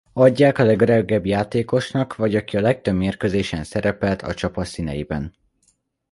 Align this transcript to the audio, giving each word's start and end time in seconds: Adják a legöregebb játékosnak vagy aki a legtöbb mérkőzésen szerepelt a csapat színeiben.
Adják 0.13 0.57
a 0.57 0.63
legöregebb 0.63 1.25
játékosnak 1.25 2.15
vagy 2.15 2.35
aki 2.35 2.57
a 2.57 2.61
legtöbb 2.61 2.95
mérkőzésen 2.95 3.63
szerepelt 3.63 4.21
a 4.21 4.33
csapat 4.33 4.65
színeiben. 4.67 5.33